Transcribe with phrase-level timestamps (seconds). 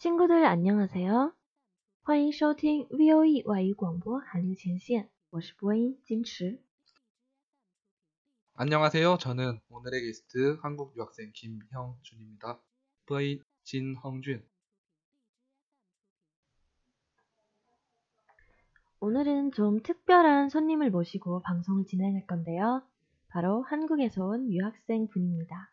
[0.00, 1.32] 친구들 안녕하세요.
[2.02, 6.60] 欢迎收听 VOE 外语广播韩流前线，我是播音金池。
[8.54, 9.18] 안녕하세요.
[9.18, 12.60] 저는 오늘의 게스트 한국 유학생 김형준입니다.
[13.06, 14.42] 부인 진헝준.
[19.00, 22.82] 오늘은 좀 특별한 손님을 모시고 방송을 진행할 건데요.
[23.28, 25.69] 바로 한국에서 온 유학생 분입니다.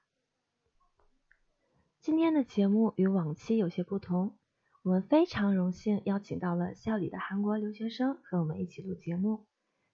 [2.07, 4.38] 今天的节目与往期有些不同，
[4.81, 9.45] 我们非常荣幸邀请到了校里的韩国留学生和我们一起录节目。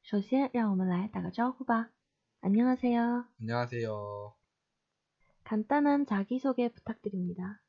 [0.02, 1.92] 首先，让我们来打个招呼吧。
[2.42, 3.26] 안녕하세 요。
[3.40, 4.34] 안녕하세 요。
[5.44, 7.60] 간단한자기소개부탁드립니 다。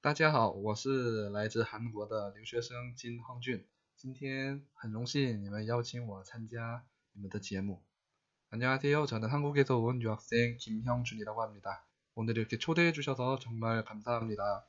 [0.00, 3.66] 大家好，我是来自韩国的留学生金亨俊。
[3.96, 7.82] 今天很荣幸你们邀请我参加你们的节目。
[8.50, 14.66] 안녕하세 요， 저는한국에서온유학생김형준이라고합니다 오늘 이렇게 초대해 주셔서 정말 감사합니다.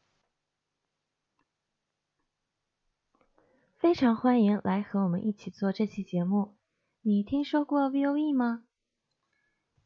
[3.77, 6.57] 非常欢迎来和我们一起做这期节目。
[7.01, 8.63] 你听说过 VOE 吗？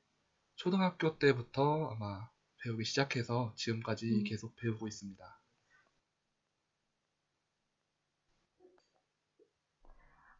[0.58, 2.30] 초등학교 때부터 아마
[2.64, 4.24] 배우기 시작해서 지금까지 음.
[4.24, 5.24] 계속 배우고 있습니다.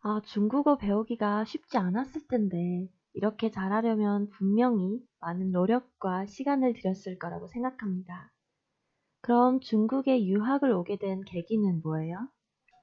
[0.02, 8.32] 아, 중국어 배우기가 쉽지 않았을 텐데, 이렇게 잘하려면 분명히 많은 노력과 시간을 들였을 거라고 생각합니다.
[9.22, 12.28] 그럼 중국에 유학을 오게 된 계기는 뭐예요?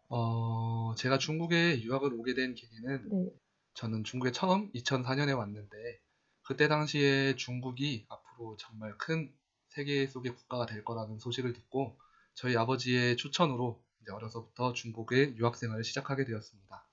[0.08, 3.30] 어, 제가 중국에 유학을 오게 된 계기는 네.
[3.74, 6.03] 저는 중국에 처음 2004년에 왔는데
[6.43, 9.31] 그때 당시에 중국이 앞으로 정말 큰
[9.67, 11.97] 세계 속의 국가가 될 거라는 소식을 듣고
[12.33, 16.85] 저희 아버지의 추천으로 이제 어려서부터 중국의 유학생활을 시작하게 되었습니다.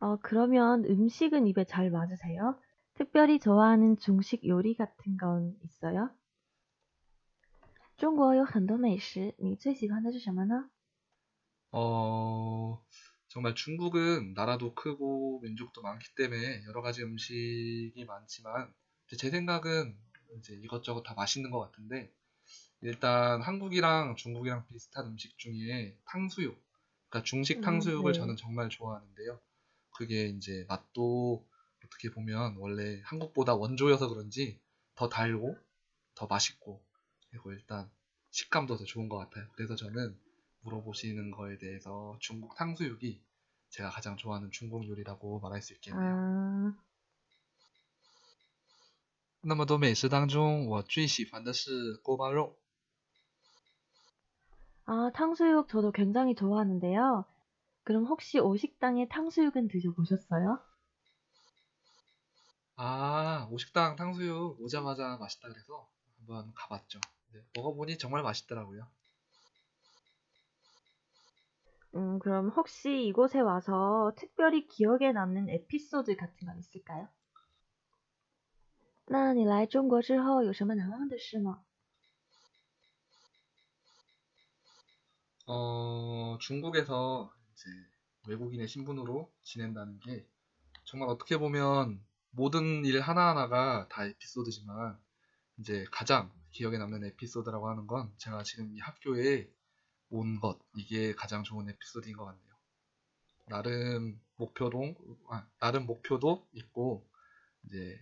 [0.00, 2.60] 어, 그러면 음식은 입에 잘 맞으세요?
[2.94, 6.10] 특별히 좋아하는 중식 요리 같은 건 있어요?
[7.96, 10.68] 中国有很多美食，你最喜欢的是什么呢？
[11.71, 12.83] 어,
[13.27, 18.73] 정말 중국은 나라도 크고 민족도 많기 때문에 여러 가지 음식이 많지만
[19.17, 19.97] 제 생각은
[20.37, 22.11] 이제 이것저것 다 맛있는 것 같은데
[22.81, 26.57] 일단 한국이랑 중국이랑 비슷한 음식 중에 탕수육,
[27.09, 28.19] 그러니까 중식 음, 탕수육을 음, 네.
[28.19, 29.39] 저는 정말 좋아하는데요.
[29.91, 31.45] 그게 이제 맛도
[31.85, 34.59] 어떻게 보면 원래 한국보다 원조여서 그런지
[34.95, 35.57] 더 달고
[36.15, 36.81] 더 맛있고
[37.29, 37.89] 그리고 일단
[38.31, 39.45] 식감도 더 좋은 것 같아요.
[39.55, 40.17] 그래서 저는
[40.60, 43.20] 물어보시는 거에 대해서 중국 탕수육이
[43.70, 46.02] 제가 가장 좋아하는 중국 요리라고 말할 수 있겠네요.
[46.02, 46.74] 아...
[49.46, 52.56] 那么多美食当中，我最喜欢的是锅包肉。
[54.86, 57.24] 아, 탕수육 저도 굉장히 좋아하는데요.
[57.84, 60.58] 그럼 혹시 오식당의 탕수육은 드셔보셨어요?
[62.76, 65.88] 아, 오식당 탕수육 오자마자 맛있다 그래서
[66.18, 67.00] 한번 가봤죠.
[67.32, 68.86] 네, 먹어보니 정말 맛있더라고요.
[71.94, 77.08] 음, 그럼 혹시 이곳에 와서 특별히 기억에 남는 에피소드 같은 건 있을까요?
[79.06, 81.62] 那你来中国之后有什么难忘的事吗？
[85.46, 87.70] 어, 중국에서 이제
[88.28, 90.26] 외국인의 신분으로 지낸다는 게
[90.84, 94.98] 정말 어떻게 보면 모든 일 하나하나가 다 에피소드지만
[95.58, 99.50] 이제 가장 기억에 남는 에피소드라고 하는 건 제가 지금 이 학교에
[100.10, 102.54] 온 것, 이게 가장 좋은 에피소드인 것 같네요.
[103.46, 104.94] 나름 목표도,
[105.28, 107.06] 아, 나름 목표도 있고,
[107.66, 108.00] 이제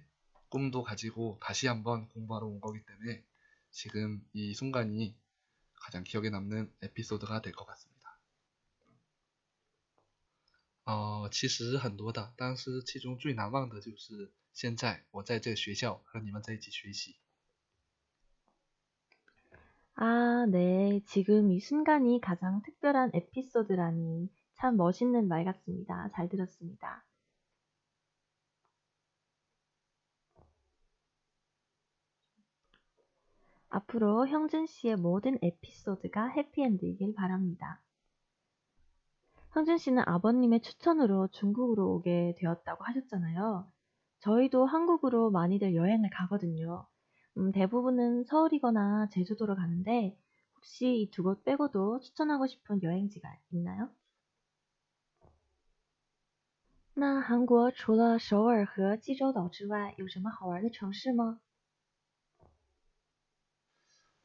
[0.48, 3.24] 꿈도 가지고 다시 한번 공부하러 온 거기 때문에
[3.70, 5.14] 지금 이 순간이
[5.74, 7.92] 가장 기억에 남는 에피소드가 될 것 같습니다.
[10.84, 17.16] 呃，其实很多的，但是其中最难忘的就是现在我在这个学校和你们在一起学习。
[19.99, 21.01] 아, 네.
[21.07, 26.09] 지금 이 순간이 가장 특별한 에피소드라니 참 멋있는 말 같습니다.
[26.13, 27.03] 잘 들었습니다.
[33.69, 37.81] 앞으로 형준 씨의 모든 에피소드가 해피엔드이길 바랍니다.
[39.53, 43.67] 형준 씨는 아버님의 추천으로 중국으로 오게 되었다고 하셨잖아요.
[44.19, 46.85] 저희도 한국으로 많이들 여행을 가거든요.
[47.36, 50.16] 음, 대부분은 서울이거나 제주도로 가는데
[50.56, 53.90] 혹시 이 두 곳 빼고도 추천하고 싶은 여행지가 있나요?
[56.94, 61.38] 那韩国除了首尔和济州岛之外，有什么好玩的城市吗？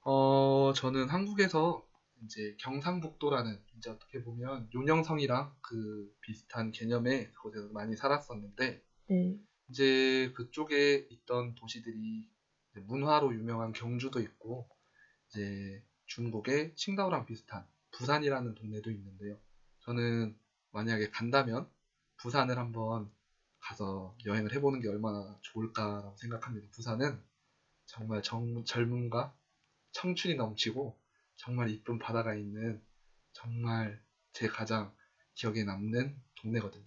[0.01, 1.85] 어, 저는 한국에서
[2.23, 9.37] 이제 경상북도라는 이제 어떻게 보면 용영성이랑 그 비슷한 개념의 그곳에서 많이 살았었는데 네.
[9.69, 12.29] 이제 그쪽에 있던 도시들이 이제
[12.80, 14.68] 문화로 유명한 경주도 있고
[15.28, 19.38] 이제 중국의 칭다오랑 비슷한 부산이라는 동네도 있는데요.
[19.80, 20.36] 저는
[20.72, 21.68] 만약에 간다면
[22.18, 23.10] 부산을 한번
[23.60, 26.68] 가서 여행을 해보는 게 얼마나 좋을까라고 생각합니다.
[26.72, 27.22] 부산은
[27.86, 29.32] 정말 정- 젊음과
[29.92, 30.96] 청춘이 넘치고
[31.36, 32.82] 정말 이쁜 바다가 있는
[33.32, 34.00] 정말
[34.32, 34.92] 제 가장
[35.34, 36.86] 기억에 남는 동네거든요.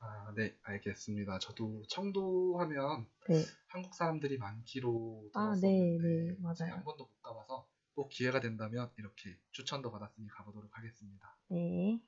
[0.00, 1.38] 아, 네, 알겠습니다.
[1.38, 3.42] 저도 청도 하면 네.
[3.68, 6.76] 한국 사람들이 많기로 아, 들었었는데 네, 네, 제가 맞아요.
[6.76, 11.36] 한 번도 못 가봐서 꼭 기회가 된다면 이렇게 추천도 받았으니 가보도록 하겠습니다.
[11.48, 12.00] 네.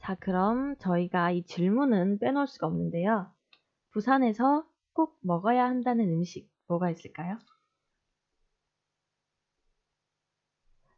[0.00, 3.32] 자, 그럼 저희가 이 질문은 빼놓을 수가 없는데요.
[3.90, 7.38] 부산에서 꼭 먹어야 한다는 음식 뭐가 있을까요?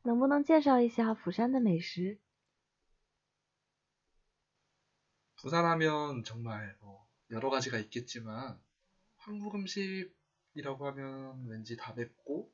[0.06, 2.20] 能不能介绍一下釜山的美食？
[5.41, 8.59] 부산하면 정말 뭐 여러 가지가 있겠지만
[9.17, 12.51] 한국 음식이라고 하면 왠지 다 맵고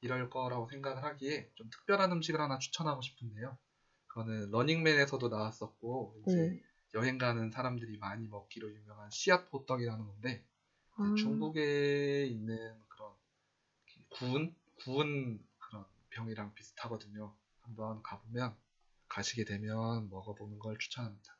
[0.00, 3.58] 이럴 거라고 생각을 하기에 좀 특별한 음식을 하나 추천하고 싶은데요.
[4.06, 6.62] 그거는 러닝맨에서도 나왔었고 이제 네.
[6.94, 10.44] 여행 가는 사람들이 많이 먹기로 유명한 씨앗 호떡이라는 건데
[10.96, 12.56] 아, 중국에 있는
[12.88, 13.12] 그런
[14.08, 17.34] 구운 구운 그런 병이랑 비슷하거든요.
[17.60, 18.56] 한번 가보면
[19.08, 21.39] 가시게 되면 먹어보는 걸 추천합니다.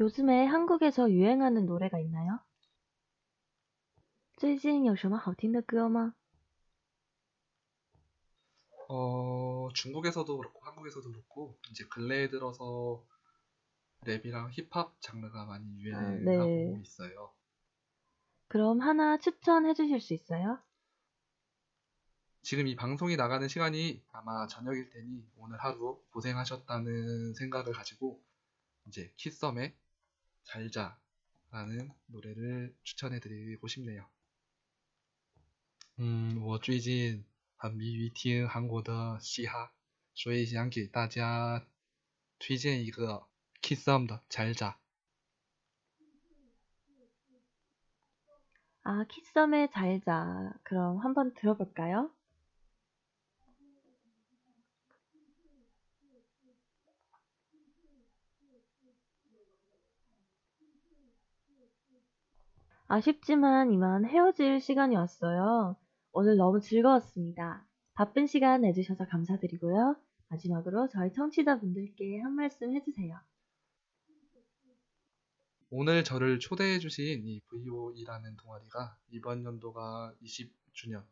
[0.00, 2.40] 요즘에 한국에서 유행하는 노래가 있나요?
[4.36, 6.14] 最近有什么好听的歌吗？
[8.88, 13.04] 어, 중국에서도 그렇고 한국에서도 그렇고 이제 근래에 들어서
[14.04, 16.80] 랩이랑 힙합 장르가 많이 유행하고 네.
[16.80, 17.32] 있어요.
[18.48, 20.58] 그럼 하나 추천해 주실 수 있어요?
[22.42, 28.22] 지금 이 방송이 나가는 시간이 아마 저녁일 테니 오늘 하루 고생하셨다는 생각을 가지고
[28.86, 29.74] 이제 키썸의
[30.44, 34.06] 잘자라는 노래를 추천해 드리고 싶네요.
[36.00, 37.24] 음, 我最近
[37.56, 39.72] 很迷于听韩国的嘻哈，
[40.14, 41.66] 所以想给大家
[42.38, 43.26] 推荐一个
[43.62, 44.76] 키썸 的잘자。
[48.86, 50.52] 아, 키썸의 잘자.
[50.62, 52.10] 그럼 한번 들어볼까요?
[62.87, 65.77] 아쉽지만 이만 헤어질 시간이 왔어요.
[66.11, 67.65] 오늘 너무 즐거웠습니다.
[67.93, 69.95] 바쁜 시간 내주셔서 감사드리고요.
[70.29, 73.19] 마지막으로 저희 청취자분들께 한 말씀 해주세요.
[75.69, 81.05] 오늘 저를 초대해주신 이 VOE라는 동아리가 이번 연도가 20주년,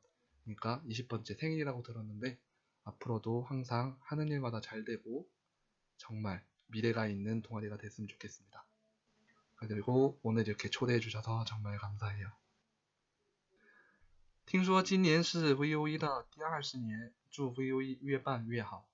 [0.43, 2.39] 그러니까 20번째 생일이라고 들었는데
[2.85, 5.27] 앞으로도 항상 하는 일마다 잘 되고
[5.97, 8.66] 정말 미래가 있는 동아리가 됐으면 좋겠습니다.
[9.56, 12.32] 그리고 오늘 이렇게 초대해주셔서 정말 감사해요.
[14.44, 18.84] 听说今年是 VOE 的第二十年，祝 VOE 越办越好。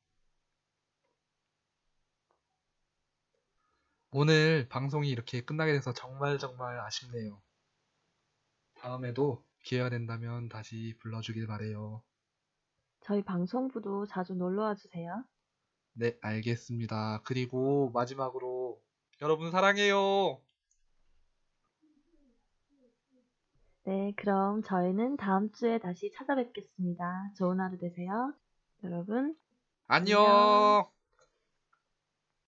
[4.11, 7.43] 오늘 방송이 이렇게 끝나게 돼서 정말 정말 아쉽네요.
[8.75, 12.03] 다음에도 기회가 된다면 다시 불러주길 바래요.
[13.01, 15.25] 저희 방송부도 자주 놀러와 주세요.
[15.95, 17.23] 네, 알겠습니다.
[17.25, 18.81] 그리고 마지막으로
[19.21, 20.41] 여러분 사랑해요.
[23.86, 27.32] 네, 그럼 저희는 다음 주에 다시 찾아뵙겠습니다.
[27.36, 28.34] 좋은 하루 되세요.
[28.84, 29.36] 여러분,
[29.88, 30.93] 안녕.